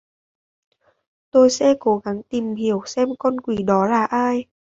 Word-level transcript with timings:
Tôi 1.31 1.49
sẽ 1.49 1.75
cố 1.79 1.97
gắng 2.05 2.21
tìm 2.29 2.55
hiểu 2.55 2.81
xem 2.85 3.09
con 3.19 3.41
quỷ 3.41 3.63
đó 3.63 3.87
là 3.87 4.05
ai 4.05 4.45